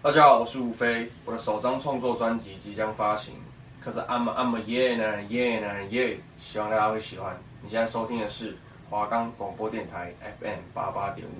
[0.00, 3.34] 大家好，我是吴飞，我的首张创作专辑即将发行，
[3.80, 7.36] 可是 I'm I'm a yeah 男人 yeah 男人 yeah，希望大家会喜欢。
[7.60, 8.56] 你现在收听的是
[8.88, 11.30] 华冈广播电台 FM 八八点五。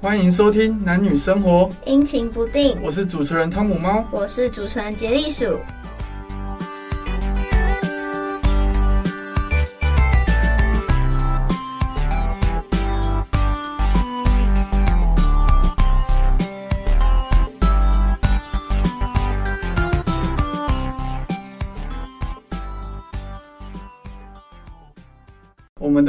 [0.00, 2.80] 欢迎收听男女生活，阴晴不定。
[2.84, 5.58] 我是主持人汤姆猫，我是主持人杰利鼠。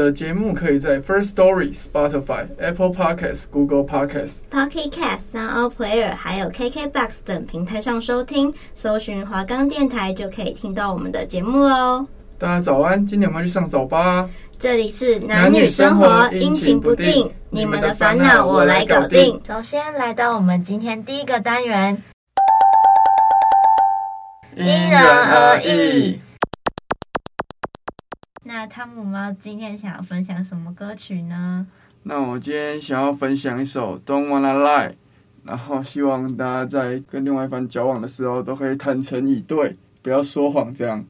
[0.06, 12.06] 的节目可以在 First Story、Spotify、Apple Podcasts、Google Podcasts、Pocket Cast、Sound Player 还有 KKBox 等平台上收听，搜寻华冈电台就可以听到我们的节目喽。
[12.38, 14.30] 大家早安，今天我们要去上早八。
[14.60, 19.42] 这里是男女生活阴晴不定，你们的烦恼我来搞定。
[19.48, 21.98] 首先来到我们今天第一个单元，
[24.56, 26.20] 因人而异。
[28.48, 31.66] 那汤姆猫今天想要分享什么歌曲呢？
[32.04, 34.90] 那我今天想要分享一首《Don't Wanna Lie》，
[35.44, 41.04] 然后希望大家在跟另外一方交往的时候都可以坦诚以对，不要说谎，这样。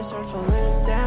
[0.00, 0.99] I start falling down.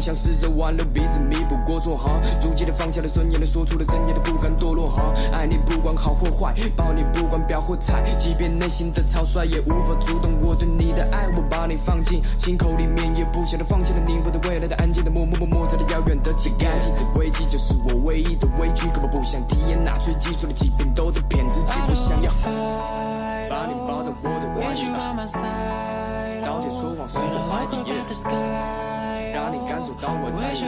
[0.00, 2.20] 想试着挽留彼此，弥补过错哈。
[2.40, 5.12] 如今的放下了尊严的，说出了真言的，不甘堕落哈。
[5.32, 11.28] 爱你不管好或坏，抱你不管表或态，即便内心的草率，也无法阻挡我对你的爱。
[11.36, 16.80] 我把你放进心口里面，也不晓得放下了你，我的未来的安静的默默默默在的遥远的情感。
[16.80, 21.72] 心的危机就是我唯一的畏惧，根本不想体验那最基础的疾病，都在骗自己。
[21.88, 22.32] 我想要
[23.50, 24.80] 把你抱在我的怀里，
[26.44, 27.22] 刀剑说谎是我
[27.52, 28.99] 爱你。
[29.32, 30.62] 让你感受到我在意，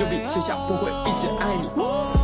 [0.00, 2.17] 用笔写下不会一直爱你。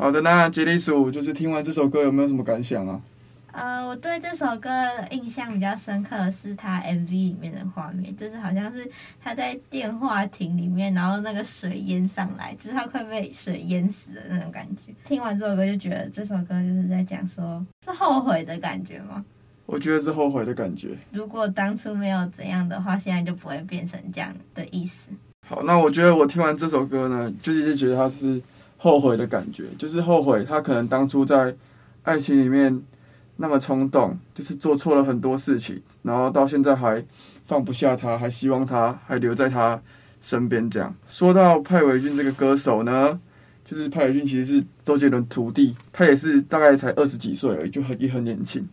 [0.00, 2.98] 好的，那杰利鼠就是听完这首歌有没有什么感想啊？
[3.52, 4.70] 呃，我对这首歌
[5.10, 8.90] 印象比较深刻的是他 MV 里面的画面，就是好像是
[9.22, 14.94] 他在电话亭里面，然后那个水淹上来，就是他快被水淹死的那种感觉。
[15.04, 19.22] 听完这首歌就觉得这首歌就是在讲说，是后悔的感觉吗？
[19.66, 20.96] 我觉得是后悔的感觉。
[21.12, 25.10] 如果当初没有怎样的话，现在就不会变成这样的意思。
[25.46, 28.40] 好，那我觉得我听完这首歌呢，就一直觉得他是。
[28.82, 31.54] 后悔的感觉，就是后悔他可能当初在
[32.02, 32.82] 爱情里面
[33.36, 37.04] 那么冲动，就是做错了很多事情，然后到现在还
[37.44, 39.78] 放不下他，还希望他还留在他
[40.22, 40.70] 身边。
[40.70, 43.20] 这样说到派伟俊这个歌手呢，
[43.66, 48.66] 就是派伟俊其实是周杰伦徒弟，他也是大概才二十几岁而已，就很也很年轻。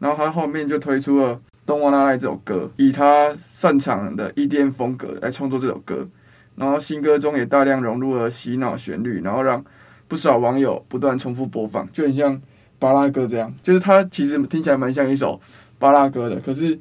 [0.00, 6.08] 然后他后面就推出了《Don't Wanna Lie》这首歌，以他擅长的 EDM 风格来创作这首歌。
[6.54, 9.64] 然后新歌中也大量融入了洗脑旋律，然后让
[10.08, 12.40] 不少网友不断重复播放，就很像
[12.78, 13.52] 巴拉歌这样。
[13.62, 15.40] 就是他其实听起来蛮像一首
[15.78, 16.78] 巴拉歌的，可是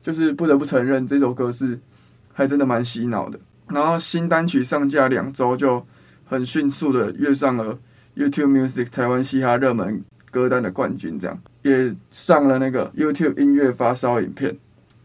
[0.00, 1.78] 就是不得不承认这首歌是
[2.32, 3.38] 还真的蛮洗脑的。
[3.68, 5.84] 然后新单曲上架两周就
[6.24, 7.78] 很迅速的跃上了
[8.16, 14.56] YouTube Music 台湾嘻哈热门歌单的冠军，这样也上了那个 YouTube 音乐发烧影片。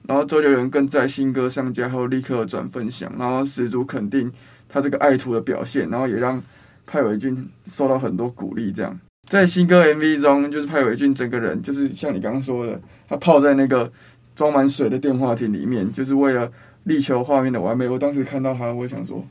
[0.07, 4.31] 然后周杰伦更在新歌上架后立刻转分享，然后十足肯定
[4.69, 6.41] 他这个爱徒的表现，然后也让
[6.85, 8.71] 派伟俊受到很多鼓励。
[8.71, 8.97] 这样
[9.29, 13.91] 在新歌 MV 中，就是派伟俊整个人就是像你刚刚说的，他泡在那个
[14.33, 16.49] 装满水的电话亭里面，就是为了
[16.83, 17.89] 力求画面的完美。
[17.89, 19.21] 我当时看到他，我想说，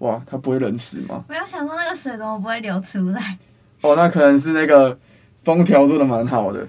[0.00, 1.24] 哇，他不会冷死吗？
[1.30, 3.38] 没有想说那个水怎么不会流出来？
[3.80, 4.98] 哦，那可能是那个
[5.42, 6.68] 封条做的蛮好的。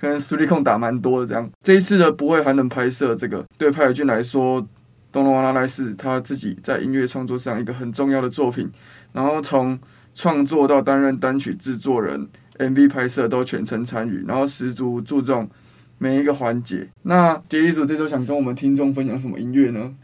[0.00, 4.62] 可能实力控打蛮多的，这样这一次的不会还能拍摄这个，对派伟俊来说，
[5.12, 8.70] 《Don't Wanna Lie》是他自己在音乐创作上一个很重要的作品。
[9.12, 9.78] 然后从
[10.12, 12.28] 创作到担任单曲制作人、
[12.58, 15.48] MV 拍摄都全程参与，然后十足注重
[15.96, 16.86] 每一个环节。
[17.02, 19.94] 那杰尼组这周想跟我们听众分享什么音乐呢？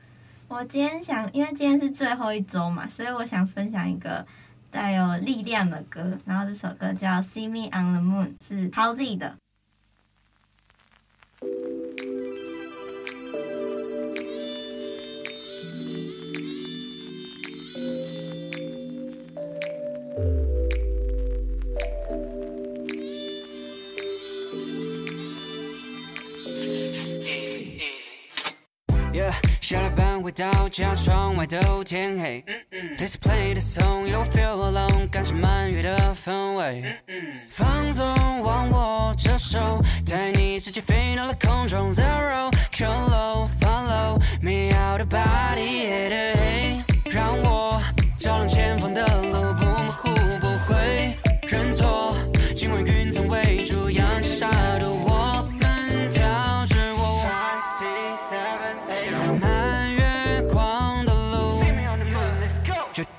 [0.49, 4.25] 我今天想，因为今天是最后一周嘛，所以我想分享一个
[4.71, 6.19] 带有力量的歌。
[6.25, 9.35] 然后这首歌叫《See Me on the Moon》，是 Howzy 的。
[30.33, 32.45] 到家，窗外都天黑。
[32.97, 36.97] Please play the song, you feel alone，感受满月的氛围。
[37.51, 38.07] 放纵
[38.43, 41.93] 忘我这首，带你直接飞到了空中。
[41.93, 42.51] Zero,
[42.81, 47.83] low, follow me out of body, yeah, 让我
[48.17, 50.09] 照亮前方的路，不模糊，
[50.41, 52.17] 不会认错。
[52.57, 55.32] 今晚云层围住，阳下的我。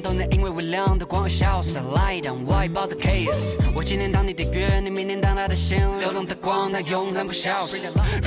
[0.00, 1.78] 都能因为微亮的光而消失。
[1.78, 3.54] Light down, wipe out the chaos。
[3.74, 5.78] 我今天当你的月，你明天当他的星。
[6.00, 7.78] 流动的光，它永恒不消失。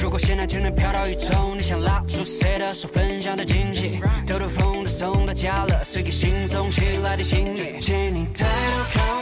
[0.01, 3.99] 如果现在就能飘到宇宙，你想拉住谁的手，分享的惊喜？
[4.25, 7.79] 兜兜风的送到家了，谁给心松起来的心情？
[7.79, 9.16] 请你抬头看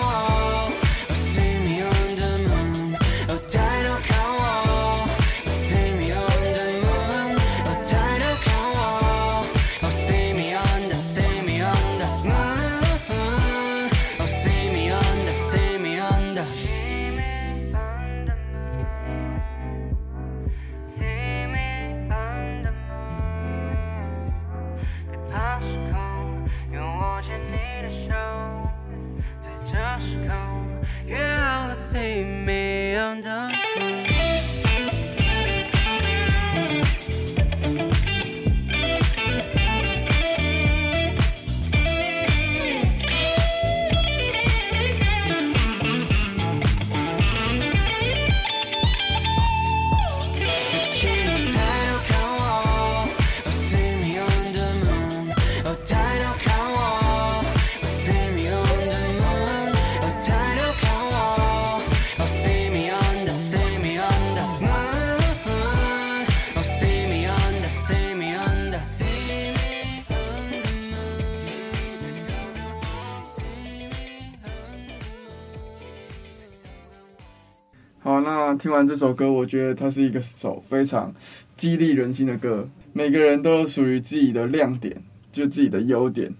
[78.58, 81.14] 听完这首歌，我觉得它是一个首非常
[81.56, 82.68] 激励人心的歌。
[82.94, 84.96] 每个人都有属于自己的亮点，
[85.32, 86.34] 就自己的优点，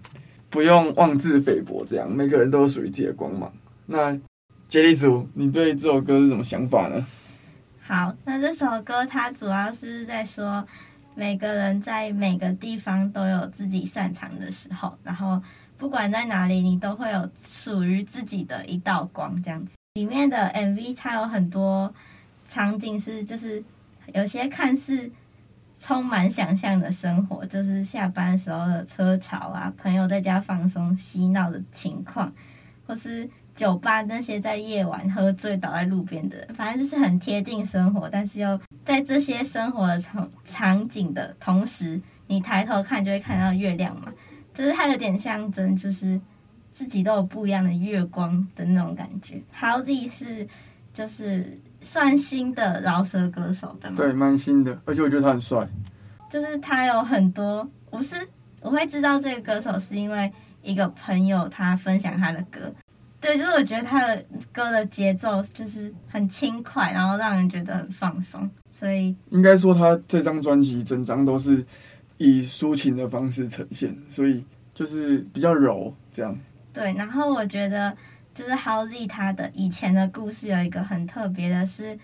[0.48, 3.52] 不用妄自菲薄，这样每个人都有属于自己的光芒。
[3.84, 4.18] 那
[4.68, 7.06] 杰利族，你对这首歌是什么想法呢？
[7.80, 10.66] 好，那这首歌它主要是在说，
[11.14, 15.40] 每个人在每个地方都有自己擅长的时候，然后
[15.78, 19.76] 不管在哪里，你都会有属于自己的一道光，这样子。
[19.96, 21.92] 里面的 MV 它有很多
[22.46, 23.64] 场景是，就是
[24.12, 25.10] 有些看似。
[25.78, 32.32] 充满想象的生活，就是下班时候的车潮啊，朋友在家放松嬉闹的情况，
[32.86, 44.10] 或是酒吧那些在夜晚喝醉倒在路边的人，反正就是很贴近生活，但是又在这些生活的场场景的同时，你抬头看就会看到月亮嘛，
[44.54, 46.18] 就是它有点象征，就是
[46.76, 49.40] 自己都有不一样的月光的那种感觉。
[49.58, 50.46] Halsey 是
[50.92, 51.58] 就是。
[51.82, 53.96] 算新的饶舌歌手对吗？
[53.96, 55.68] 对，蛮新的，而且我觉得他很帅。
[56.28, 58.16] 就是他有很多，我是
[58.60, 62.74] 我会知道这个歌手是因为一个朋友他分享他的歌。
[63.20, 68.50] 对，就是我觉得他的歌的节奏就是很轻快，然后让人觉得很放松。
[68.72, 71.64] 所以应该说他这张专辑整张都是
[72.16, 76.36] 以抒情的方式呈现，所以就是比较柔这样。
[76.76, 77.96] 对，然后我觉得。
[78.36, 81.98] 就是 Halsey 他的以前的故事有一个很特别的是，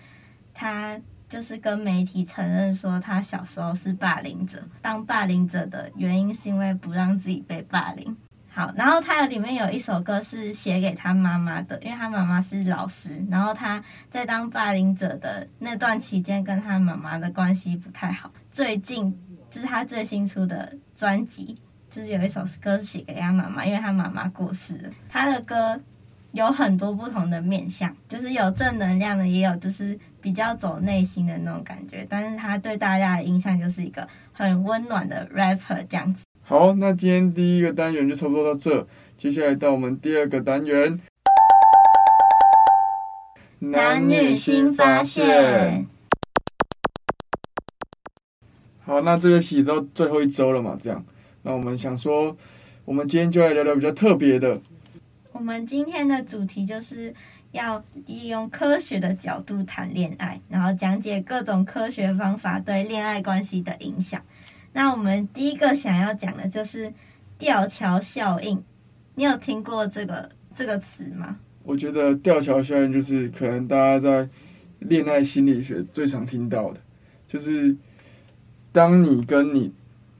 [0.51, 0.99] 他
[1.29, 8.17] 就是跟媒体承认说他小时候是霸凌者，当霸凌者的原因是因为不让自己被霸凌。
[8.49, 18.31] 好，然后他里面有一首歌是写给他妈妈的，因为他妈妈是老师，然后他在当霸凌者的那段期间跟他妈妈的关系不太好。
[18.51, 19.15] 最近
[19.51, 21.55] 就是他最新出的专辑，
[21.93, 25.79] 就是有一首歌是写给他妈妈，因为他妈妈过世了，他的歌。
[26.33, 32.07] 有很多不同的面向，就是有正能量的，也有就是比较走内心的那种感觉。
[32.09, 36.23] 但是他对大家的印象就是一个很温暖的 rapper 这样子。
[36.41, 40.99] 好，那今天第一个单元就差不多到这，接下来到我们第二个单元，
[43.59, 45.85] 男女新发现。
[48.83, 50.75] 好，那这个戏到最后一周了嘛？
[50.81, 51.05] 这样，
[51.43, 52.35] 那我们想说，
[52.85, 54.59] 我们今天就来聊聊比较特别的。
[55.33, 57.13] 我们今天的主题就是
[57.51, 64.21] 要利用科学的角度谈恋爱，然后讲解各种科学方法对恋爱关系的影响。
[64.71, 66.91] 那我们第一个想要讲的就是
[67.37, 68.63] 吊桥效应。
[69.15, 71.37] 你有听过这个这个词吗？
[71.63, 74.29] 我觉得吊桥效应就是可能大家在
[74.79, 76.79] 恋爱心理学最常听到的，
[77.27, 77.75] 就是
[78.71, 79.71] 当你跟你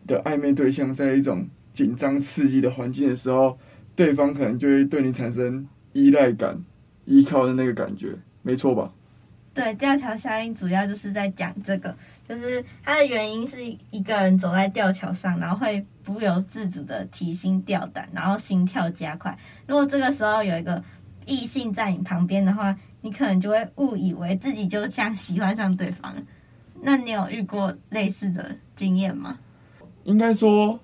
[0.07, 3.57] 的暧昧对象在一种紧张刺激的环境的时候。
[3.95, 6.60] 对方可能就会对你产生依赖感、
[7.05, 8.91] 依靠的那个感觉，没错吧？
[9.53, 11.95] 对，吊桥效应主要就是在讲这个，
[12.27, 13.57] 就是它的原因是
[13.91, 19.38] 一个人走在吊桥上，然后会不由自主的提心吊胆，然后心跳加快。
[19.67, 20.83] 如果这个时候有一个
[21.27, 26.22] 异性在你旁边的话，你可能就会误以为自己就像喜欢上对方了。
[26.81, 29.38] 那你有遇过类似的经验吗？
[30.03, 30.79] 应该说。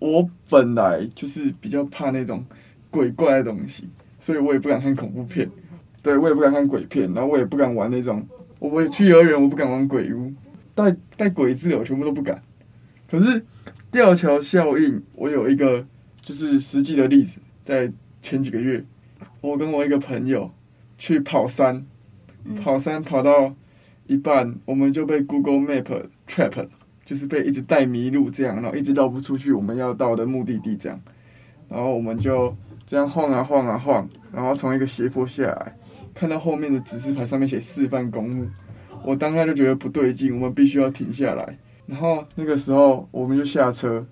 [0.00, 2.44] 我本来就是比较怕那种
[2.90, 3.88] 鬼怪的东西，
[4.18, 5.50] 所以我也不敢看恐怖片。
[6.02, 8.26] 对，我也不敢看鬼片，然后我也不敢玩那种。
[8.58, 10.30] 我也去幼儿园，我不敢玩鬼屋，
[10.74, 12.42] 带带鬼字的，我全部都不敢。
[13.10, 13.46] 可是
[13.90, 15.86] 吊桥效应，我有一个
[16.20, 17.90] 就是实际的例子，在
[18.20, 18.84] 前几个月，
[19.40, 20.50] 我跟我一个朋友
[20.98, 21.86] 去跑山，
[22.62, 23.54] 跑山跑到
[24.06, 26.68] 一半，我们就被 Google Map trap 了。
[27.04, 31.00] 就是被一直带迷路这样，然后一直绕不出去我们要到的目的地这样，
[31.68, 32.56] 然后我们就
[32.86, 35.76] 这样晃啊晃啊晃，然后从一个斜坡下来，
[36.14, 38.46] 看到后面的指示牌上面写示范公路，
[39.04, 41.58] 我当下就觉得不对劲，我们必须要停下来。
[41.86, 44.06] 然后那个时候我们就下车，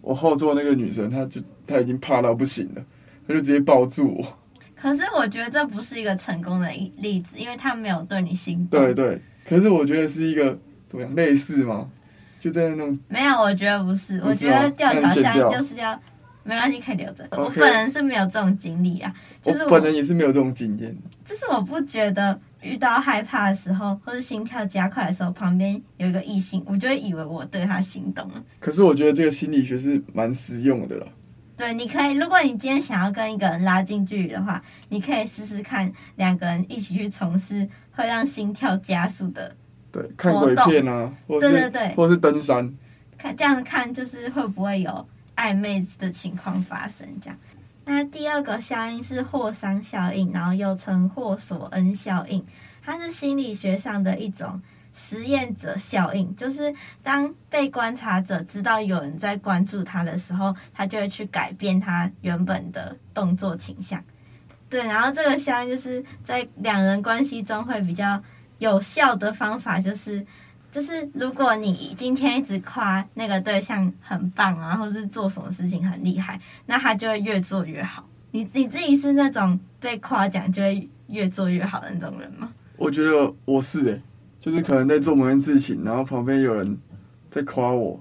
[0.00, 2.82] 我后座那个女生她就她已经怕到不行了，
[3.26, 4.38] 她就直接抱住我。
[4.74, 8.80] 可是我觉得这不是一个成功的例子，因为她没有对你心动。
[8.80, 11.90] 对对，可是我觉得是一个怎么样类似吗？
[12.38, 15.98] 就在那种没有，我觉得不是，我觉得吊桥效应就是要
[16.44, 17.28] 没关系，可以留着。
[17.28, 17.42] Okay.
[17.42, 20.96] 我本人是没有这种经历啊，就是我，我本人也是没有这种经验。
[21.24, 28.42] 就是我不觉得遇到害怕的时候，或是心跳加快的时候，旁边有一个异性，我就会以为我对他心动了。
[28.60, 31.06] 可是我觉得这个心理学是蛮实用的了。
[31.56, 39.56] 对，你可以，如果你今天想要跟一个人拉近距离的话，你可以试试看两个人一起去从事会让心跳加速的。
[39.90, 42.72] 对，看鬼片啊，对对对，或是登山，
[43.16, 47.38] 看这样看就是会不会有暧昧的情况发生这样。
[47.84, 52.44] 那第二个效应是霍桑效应，然后又称霍索恩效应，
[52.84, 54.60] 它是心理学上的一种
[54.92, 64.04] 实验者效应，就是当被观察者知道有人在关注他的时候，他就会去改变他原本的动作倾向。
[64.68, 68.22] 对，然后这个效应就是在两人关系中会比较
[68.58, 70.24] 有效的方法，就是
[70.70, 78.06] 就是如果你今天一直夸那个对象很棒啊，或者是做什么事情很厉害，那他就会越做越好。
[78.30, 82.52] 你你自己是那种被夸奖就会越做越好的那种人吗？
[82.76, 84.02] 我觉得我是诶、
[84.38, 86.78] 就是可能在做某件事情，然后旁边有人
[87.30, 87.98] 在夸我。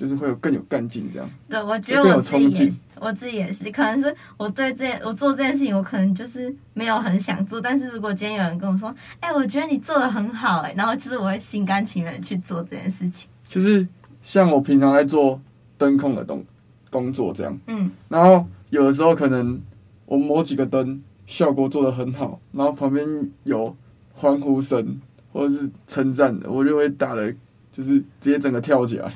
[0.00, 1.30] 就是会有更有干劲这样。
[1.46, 7.60] 对，我觉得我自己也，我自己也是，可能是我对这我做这件事情，我可能就是没有很想做。
[7.60, 8.88] 但是如果今天有人跟我说，
[9.20, 13.28] 哎、欸，我觉得你做的很好，哎，然后就是我会心甘情愿去做这件事情。
[13.46, 13.86] 就是
[14.22, 15.38] 像我平常在做
[15.76, 16.42] 灯控的东
[16.88, 19.60] 工作这样，嗯，然后有的时候可能
[20.06, 23.06] 我某几个灯效果做的很好，然后旁边
[23.44, 23.76] 有
[24.14, 24.98] 欢呼声
[25.30, 27.30] 或者是称赞的，我就会打的，
[27.70, 29.12] 就是直接整个跳起来。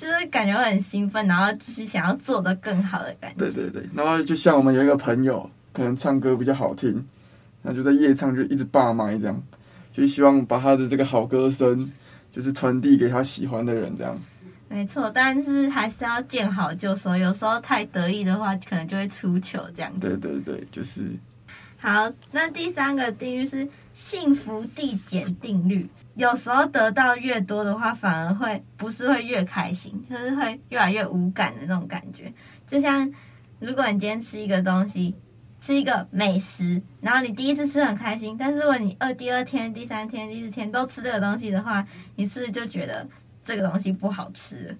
[0.00, 3.38] 就是感觉会很兴奋，然后就是想要做的更好的感觉。
[3.38, 7.06] 对对对，然后就像我们有一个朋友，可能唱歌比较好听，
[7.62, 9.42] 那就在夜唱就一直霸麦这样，
[9.92, 11.90] 就希望把他的这个好歌声，
[12.30, 14.16] 就是传递给他喜欢的人这样。
[14.68, 20.00] 没错，但是还是要见好就收，有时候太得意的话，可能就会出糗这样子。
[20.00, 21.10] 对对对，就是。
[21.80, 25.88] 好，那第三个定律是幸福递减定律。
[26.18, 32.32] 有时候得到越多的话，反而会不是会越开心，就是会越来越无感的那种感觉。
[32.66, 33.08] 就像
[33.60, 35.14] 如果你今天吃一个东西，
[35.60, 43.06] 吃一个美食，然后你第一次吃很开心，但是如果你二第二天、第三天、第四天都吃这个东西的话，你是不是就觉得
[43.44, 44.76] 这个东西不好吃？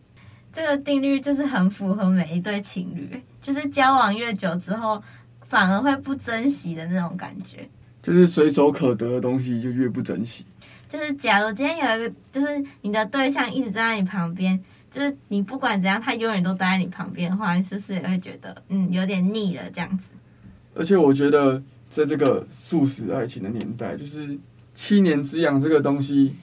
[0.53, 5.01] 这个定律就是很符合每一对情侣，就是交往越久之后，
[5.47, 7.69] 反而会不珍惜的那种感觉。
[8.03, 10.45] 就是随手可得的东西就越不珍惜。
[10.89, 14.59] 就是假如今天有一个，就是你的对象一直站在你旁边，
[14.91, 20.13] 就是你不管怎样，他永远都待在你旁边的话，你是不是也会觉得嗯有点腻了这样子？
[20.75, 24.39] 而且我觉得在这个速食爱情的年代，就是
[24.73, 26.35] 七年之痒这个东西，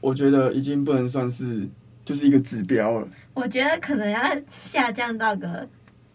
[0.00, 1.66] 我觉得已经不能算是
[2.04, 3.08] 就是一个指标了。
[3.32, 5.66] 我觉得可能要下降到个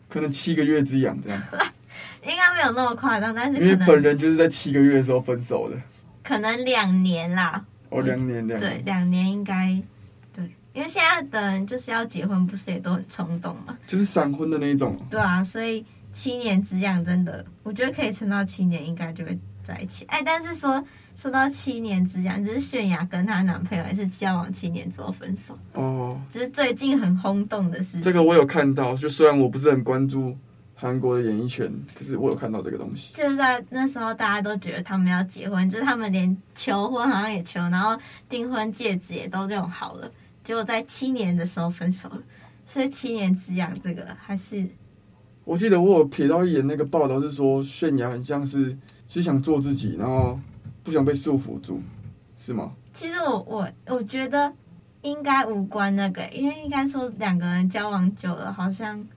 [0.10, 1.42] 可能七个月之痒这样，
[2.26, 5.82] 应该没有那么夸张，但是因为本人就是在七个月的时候分手的，
[6.24, 7.66] 可能两年啦。
[7.92, 9.80] 哦，两年，两年，对，两年应该，
[10.34, 13.78] 对，因为现在的人就是要结婚，不是也都很冲动嘛？
[13.86, 14.98] 就是闪婚的那一种。
[15.10, 20.06] 对啊，所以七年之痒真的，我觉得可以撑到七年，应该就会在一起。
[20.06, 25.58] 哎，但是说说到七年之痒，就是泫雅跟她男朋友也是交往七年之后分手。
[25.74, 28.02] 哦，就是最近很轰动的事情。
[28.02, 30.36] 这个我有看到，就虽然我不是很关注。
[30.82, 33.14] 韩国的演艺圈，可是我有看到这个东西。
[33.14, 37.96] 就是在那时候，大家都觉得他们要结婚，就是他们连求婚好像也求，然后
[38.28, 40.12] 订婚戒指也都用好了，
[40.44, 42.24] 结果在七年的时候分手了。
[42.66, 44.68] 所以七年之痒这个还是……
[45.44, 48.76] 我记得我有瞥到一眼那个报道，是说泫雅很像是
[49.08, 50.40] 只想做自己，然后
[50.82, 51.80] 不想被束缚住，
[52.40, 52.72] 是吗？
[52.92, 54.52] 其实我我我觉得
[55.04, 59.08] 应该无关那个，因为应该说两个人交往久了，好像。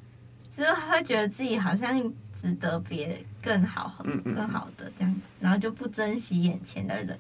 [0.57, 2.01] 就是会觉得自己好像
[2.41, 7.19] 值得别更好、嗯嗯更好的这样子，然后就不珍惜眼前的人。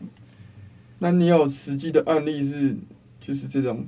[0.99, 2.77] 那你有实际的案例是，
[3.21, 3.85] 就是这种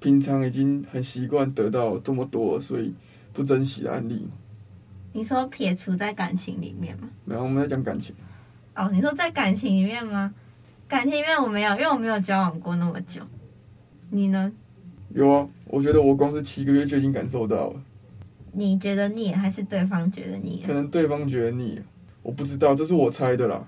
[0.00, 2.94] 平常已经很习惯得到这么多，所以
[3.32, 4.28] 不珍惜的案例？
[5.12, 7.08] 你说撇除在感情里面吗？
[7.24, 8.14] 没有，我们在讲感情。
[8.76, 10.32] 哦，你说在感情里面吗？
[10.86, 13.20] 感情里面我没有，因为我没有交往过那么久。
[14.10, 14.52] 你呢？
[15.12, 17.82] 有啊，我觉得我光是七个月就已经感受到了。
[18.58, 20.64] 你觉得腻，还是对方觉得腻？
[20.66, 21.80] 可能对方觉得腻，
[22.22, 23.66] 我不知道，这是我猜的啦。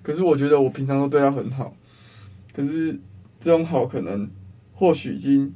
[0.00, 1.74] 可是我觉得我平常都对他很好，
[2.54, 2.98] 可是
[3.40, 4.30] 这种好可能
[4.72, 5.52] 或许已经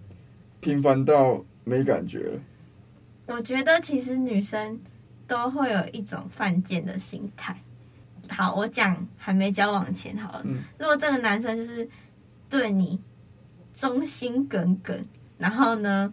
[0.60, 2.40] 频繁到没感觉了。
[3.26, 4.80] 我觉得其实女生
[5.28, 7.56] 都会有一种犯贱的心态。
[8.28, 10.42] 好，我讲还没交往前好了。
[10.44, 10.58] 嗯。
[10.78, 11.88] 如果这个男生就是
[12.50, 12.98] 对你
[13.72, 15.04] 忠心耿耿，
[15.38, 16.12] 然后呢？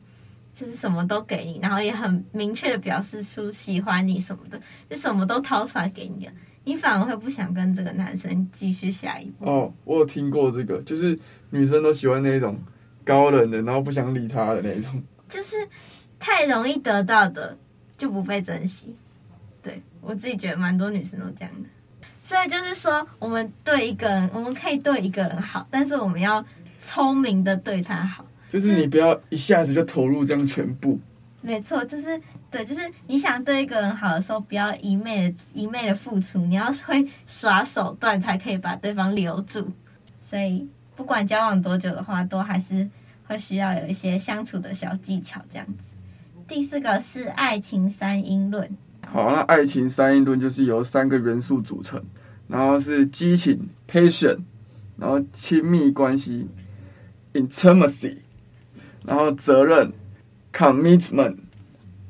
[0.59, 6.33] 就是什么都给你，然后也很明确的表示出喜欢你什么的，就什么都掏出来给你了，
[6.65, 9.49] 你反而会不想跟这个男生继续下一步。
[9.49, 11.17] 哦，我有听过这个，就是
[11.49, 12.59] 女生都喜欢那种
[13.05, 15.01] 高冷的，然后不想理他的那种。
[15.29, 15.55] 就是
[16.19, 17.57] 太容易得到的
[17.97, 18.93] 就不被珍惜。
[19.63, 21.69] 对，我自己觉得蛮多女生都这样的。
[22.21, 26.43] 所以就是说，我们对一个人，我们可以对一个人好，但是我们要
[26.81, 28.25] 聪明的对他好。
[28.49, 30.99] 就是你不要一下子就投入这样全部。
[31.41, 32.19] 没错，就是
[32.51, 39.71] 对，就是你想对一个人好的时候，不要一昧的、一昧的付出，你要会耍手段才可以把对方留住。
[40.21, 42.89] 所以不管交往多久的话，都还是
[43.25, 45.95] 会需要有一些相处的小技巧这样子。
[46.45, 48.69] 第四个是爱情三因论。
[49.07, 52.03] 好，那爱情三因论就是由三个元素组成，
[52.47, 54.39] 然后是激情 （passion），
[54.97, 56.47] 然后亲密关系
[57.33, 58.17] （intimacy），
[59.09, 59.91] 然后责任
[60.53, 61.35] （commitment）。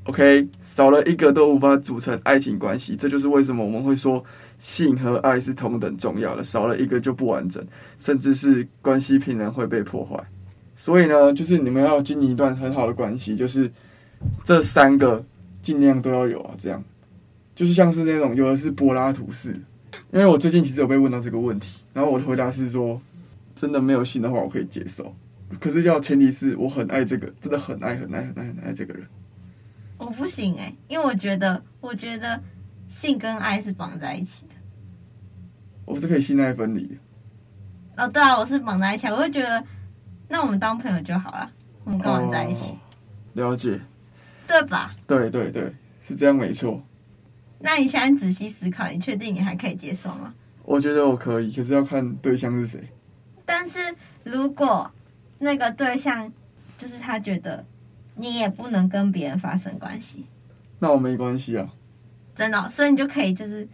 [0.04, 4.22] OK，少了一个都无法组成爱情关系，这就是为什么我们会说
[4.58, 7.64] 性和爱是同等重要的，少了一个就不完整，
[7.98, 10.18] 甚至是关系平衡会被破坏。
[10.76, 13.72] 所以呢，就是你们要经营一段很好的关系，就是
[14.44, 15.24] 这三个
[15.62, 16.84] 尽量都要有啊，这样
[17.56, 19.52] 就是像是那种有的是柏拉图式，
[20.12, 23.00] 因为我最近其实有被问到这个问题，然后我的回答是说，
[23.56, 25.14] 真的没有性的话我可以接受，
[25.60, 29.08] 可是要前提是我很爱这个，真的很爱很爱很爱很爱这个人。
[29.98, 32.42] 我不行哎、欸，因为我觉得，我觉得
[32.88, 34.54] 性跟爱是绑在一起的。
[35.86, 36.96] 我是可以性爱分离的。
[37.98, 39.64] 哦，对啊，我是绑在一起，我就觉得，
[40.28, 41.52] 那我们当朋友就好了，
[41.84, 42.74] 我们干嘛在一起？
[42.74, 42.78] 哦，
[43.34, 43.80] 了解，
[44.48, 44.96] 对吧？
[45.06, 46.82] 对对对，是这样没错。
[47.60, 50.34] 那你现在仔细思考，你确定你还可以接受吗？
[50.64, 52.88] 我觉得我可以，可是要看对象是谁。
[53.44, 53.80] 但是
[54.24, 54.90] 如果
[55.40, 56.32] 那个对象
[56.78, 57.66] 就是他觉得。
[58.22, 60.26] 你也不能跟别人发生关系，
[60.80, 61.74] 那我没关系啊，
[62.36, 63.66] 真的、哦，所以你就可以就是，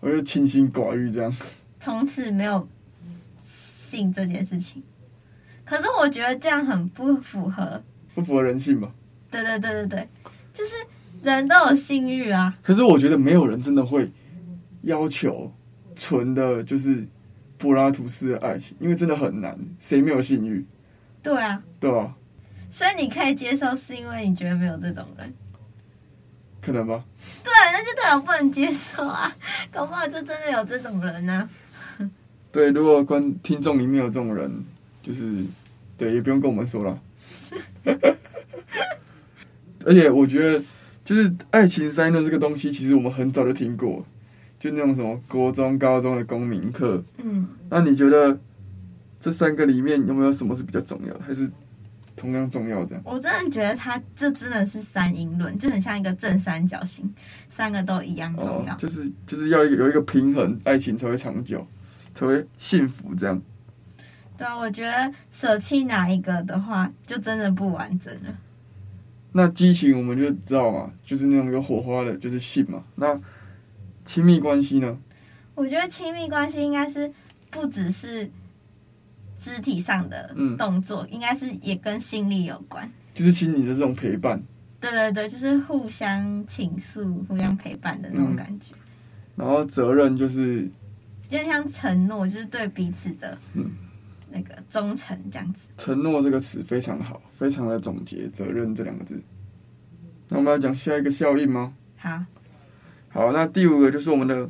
[0.00, 1.34] 我就清心寡欲这样，
[1.80, 2.68] 从此没有
[3.46, 4.82] 性这件事情。
[5.64, 7.82] 可是我觉得这样很不符合，
[8.14, 8.92] 不符合人性吧？
[9.30, 10.08] 对对对对对，
[10.52, 10.72] 就是
[11.22, 12.54] 人都有性欲啊。
[12.62, 14.12] 可是我觉得没有人真的会
[14.82, 15.50] 要求
[15.96, 17.08] 纯的，就是
[17.56, 20.62] 柏拉图式的爱情，因为真的很难，谁没有性欲？
[21.24, 22.14] 对啊，对啊。
[22.70, 25.32] 所以你可以接受，是因为你觉得没有这种人，
[26.60, 27.02] 可能吧？
[27.42, 29.32] 对，那就代表不能接受啊！
[29.72, 31.48] 搞不好就真的有这种人呢、啊。
[32.52, 34.64] 对，如果观听众里面有这种人，
[35.02, 35.44] 就是
[35.96, 37.00] 对，也不用跟我们说了。
[39.86, 40.64] 而且我觉得，
[41.04, 44.04] 就是爱情三因论这个东西，其实我们很早就听过，
[44.58, 47.04] 就那种什么国中、高中的公民课。
[47.18, 48.38] 嗯，那你觉得
[49.24, 51.20] 这三个里面有没有什么是比较重要的？
[51.26, 51.50] 还是？
[52.14, 53.02] 同样重要，这样。
[53.06, 57.12] 我真的觉得它就真的是三因论，就很像一个正三角形，
[57.48, 58.74] 三个都一样重要。
[58.74, 61.66] 哦、就是就是要有一个平衡，爱情才会长久，
[62.14, 63.42] 才会幸福，这样。
[64.36, 68.38] 对啊，我觉得舍弃哪一个的话，就真的不完整了。
[69.32, 72.84] 那激情我们就知道嘛，就是那种有火花的，就是性嘛。
[72.94, 73.20] 那
[74.04, 74.96] 亲密关系呢？
[75.56, 77.10] 我觉得亲密关系应该是
[77.50, 78.30] 不只是。
[79.44, 84.42] 肢体上的动作，嗯、应该是也跟心理有关，就是心理的这种陪伴。
[84.80, 88.72] 对对对，就是互相倾诉、互相陪伴的那种感觉。
[88.72, 88.78] 嗯、
[89.36, 90.66] 然后责任就是，
[91.28, 93.70] 就像承诺，就是对彼此的，嗯，
[94.30, 95.68] 那个忠诚这样子。
[95.76, 99.22] 承诺这个词非常好，非常的总结责任这两个字。
[100.30, 101.74] 那我们要讲下一个效应吗？
[101.96, 102.24] 好，
[103.10, 104.48] 好，那第五个就是我们的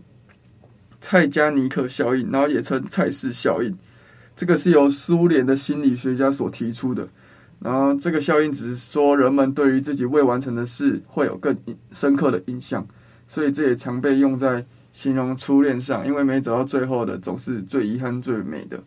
[1.01, 3.77] 蔡加尼克效应，然后也称蔡氏效应。
[4.37, 7.09] 这个是由苏联的心理学家所提出的，
[7.61, 11.57] 然后这个效应只是说人们对于自己未完成的事会有更
[11.93, 12.87] 深刻的印象，
[13.29, 18.83] 所以这也常被用在形容初恋上，因为没走到最后的总是最遗憾、最美的。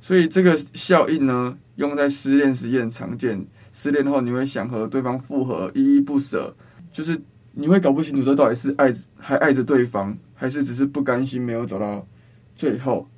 [0.00, 3.44] 所以这个效应呢，用在失恋时也很常见。
[3.72, 6.56] 失恋后你会想和对方复合，依依不舍，
[6.90, 7.20] 就是
[7.52, 12.06] 你会搞不清楚这到底是爱还爱着对方，还是只是不甘心没有走到
[12.54, 13.08] 最后。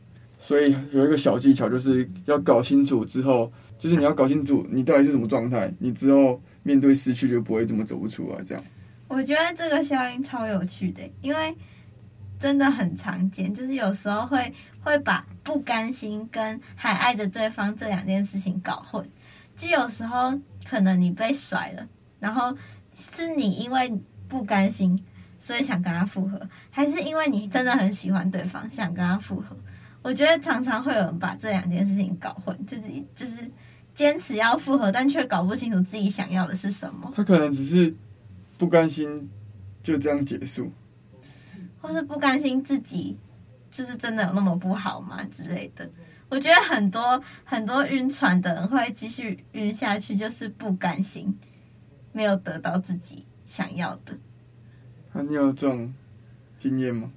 [0.43, 8.43] 所以有一个小技巧，就是要搞清楚之后，就是你要搞清楚你到底是什么状态，你之后面对失去就不会这么走不出来。
[8.43, 8.65] 这样，
[9.07, 11.57] 我觉得这个效应超有趣的，因为
[12.41, 19.09] 真的很常见，就是有时候会会把不甘心跟还爱着对方这两件事情搞混。
[19.57, 20.37] 就有时候
[20.69, 21.87] 可能你被甩了，
[22.19, 22.53] 然后
[22.99, 25.01] 是你因为不甘心，
[25.39, 29.57] 所以想跟他复合，还是因为你真的很喜欢对方，想跟他复合？
[30.03, 32.83] 我觉得常常会有人把这两件事情搞混，就是
[33.15, 33.49] 就是
[33.95, 37.13] 坚持要复合，但却搞不清楚自己想要的是什么。
[37.15, 37.95] 他可能只是
[38.59, 39.31] 不甘心
[39.81, 40.73] 就这样结束，
[41.81, 43.17] 或是不甘心自己
[43.71, 45.89] 就是真的有那么不好吗之类的。
[46.29, 51.39] 我觉得很多很多晕船的人会继续晕下去，就是不甘心
[52.11, 54.19] 没有得到自己想要的。
[55.13, 55.95] 那、啊、你有这种
[56.59, 57.13] 经验吗？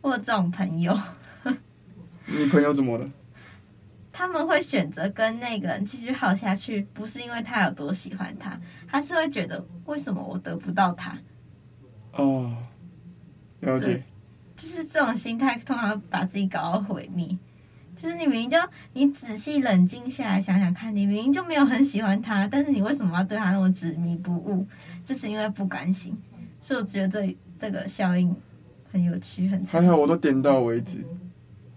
[0.00, 0.96] 我有这种朋友。
[2.30, 3.10] 你朋友怎么了？
[4.12, 11.16] 他们会选择跟那个人继续耗下去，不是因为他有多喜欢他，他是会觉得为什么我得不到他？
[12.12, 12.56] 哦，
[13.60, 14.02] 了解。
[14.56, 17.38] 就是这种心态，通常把自己搞到毁灭。
[17.94, 18.56] 就是你明明就
[18.92, 24.66] 你仔细冷静下来想想看，你明明就没有很喜欢他，但是你为什么要对他那么执迷不悟？
[25.04, 26.16] 就是因为不甘心。
[26.60, 28.34] 所以我觉得这这个效应
[28.90, 31.04] 很有趣，很还好我都点到为止。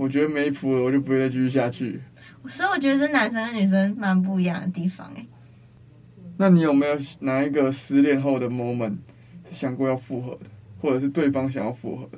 [0.01, 2.01] 我觉得没谱了，我就不会再继续下去。
[2.47, 5.23] 所以我觉得这男生跟女生蛮不一样的地方哎。
[6.37, 8.97] 那你有没有哪一个失恋后的 moment
[9.47, 12.17] 是想过要复合的，或者是对方想要复合的？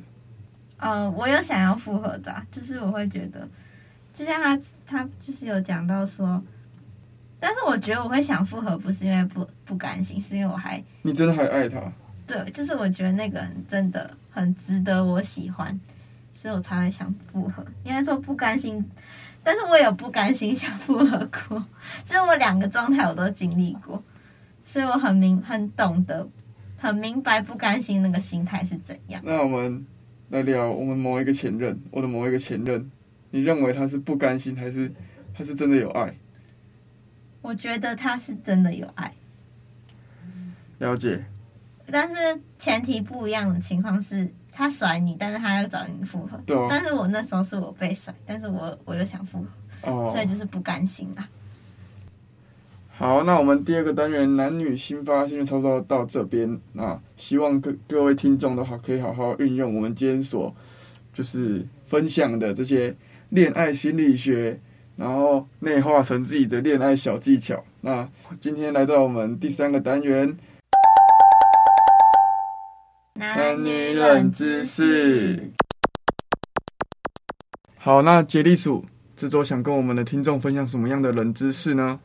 [0.77, 3.45] 呃，我有想要复合的啊，就是我会觉得。
[4.15, 6.41] 就像他，他就是有讲到说，
[7.37, 11.91] 但是我觉得我会想复合，不是因为不不甘心，是因为我还你真的还爱他？
[12.25, 15.77] 对，就是我觉得那个人真的很值得我喜欢，
[16.33, 17.65] 所以我才会想复合。
[17.83, 18.83] 应该说不甘心，
[19.41, 21.17] 但是我有不甘心 想复合
[21.47, 21.65] 过，
[22.03, 24.03] 就是我两个状态我都经历过，
[24.65, 26.27] 所以我很明很懂得，
[26.77, 29.21] 很明白不甘心那个心态是怎样。
[29.23, 29.85] 那我们
[30.29, 32.91] 来聊我们某一个前任，我的某一个前任。
[33.35, 34.91] 你认为他是不甘心，还是
[35.33, 36.15] 他是真的有爱？
[37.41, 39.11] 我觉得他是真的有爱。
[40.77, 41.25] 了解。
[41.91, 46.39] 但是前提不一样的情况是，他甩你，但是他要找你复合。
[46.45, 46.67] 对啊。
[46.69, 51.27] 但是我那时候是我被甩，但是我我又想复合，哦，所以就是不甘心啦。
[52.95, 56.59] 好，那我们第二个单元男女新发现就差不多到这边。
[56.73, 60.55] 那希望各各位听众的话，可以好好运用我们今天所
[61.11, 62.95] 就是分享的这些。
[63.29, 64.59] 恋爱心理学，
[64.95, 67.63] 然后内化成自己的恋爱小技巧。
[67.81, 68.07] 那
[68.39, 70.37] 今天来到我们第三个单元，
[73.23, 75.49] 男女冷知识。
[77.77, 82.01] 好，那杰利鼠这周想跟我们的听众分享什么样的冷知识呢？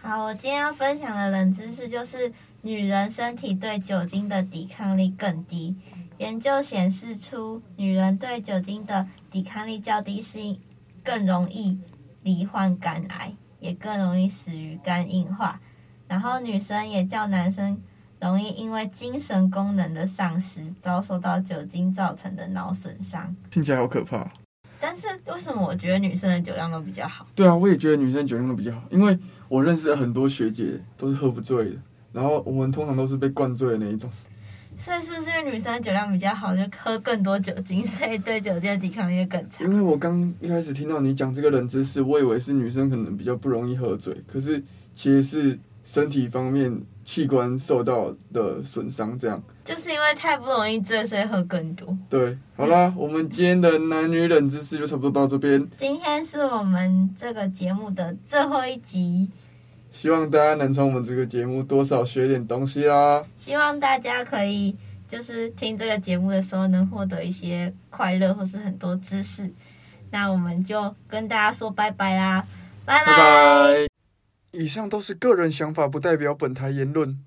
[0.00, 5.74] 好，我今天要分享的冷知识就是，女人身体对酒精的抵抗力更低。
[6.18, 10.56] 研究显示出，女人对酒精的抵抗力较低，是因
[11.02, 11.80] 更容易
[12.22, 15.60] 罹患肝癌，也更容易死于肝硬化。
[16.06, 17.82] 然后女生也较男生
[18.20, 23.34] 容易因为精神功能的丧失，遭受到酒精造成的脑损伤。
[23.50, 24.30] 听起来好可怕。
[24.78, 27.26] 但是为什么我觉得女生的酒量都比较好？
[27.34, 31.76] 对啊，我也觉得女生酒量都比较好，因为我认识了很多学姐都是喝不醉的，
[32.12, 34.10] 然后我们通常都是被灌醉的那一种。
[34.76, 39.66] 所以是不是因为女生的酒量比较好，就喝更多酒精， 所以对酒精的抵抗力更强？
[39.68, 44.62] 因为我刚一开始听到你讲这个冷知识，我以为是女生可能比较不容易喝醉，可是
[44.94, 46.74] 其实是身体方面
[47.10, 49.42] 器官受到的损伤，这样。
[49.64, 51.98] 就是因为太不容易醉，所以喝更多。
[52.08, 55.68] 对，好啦，嗯，我们今天的男女冷知识就差不多到这边。
[55.76, 59.28] 今天是我们这个节目的最后一集。
[59.90, 63.24] 希望大家能从我们这个节目多少学点东西啦！
[63.36, 64.76] 希望大家可以
[65.08, 69.50] 就是听这个节目的时候能获得一些快乐或是很多知识。
[70.12, 72.44] 那我们就跟大家说拜拜啦，
[72.84, 73.89] 拜拜！
[74.52, 77.24] 以上都是个人想法，不代表本台言论。